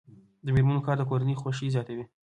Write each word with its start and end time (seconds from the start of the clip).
د 0.45 0.47
میرمنو 0.55 0.85
کار 0.87 0.95
د 0.99 1.03
کورنۍ 1.09 1.35
خوښۍ 1.41 1.67
زیاتوي. 1.75 2.05